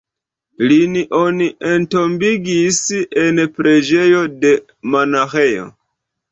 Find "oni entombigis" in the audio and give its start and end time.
1.17-2.81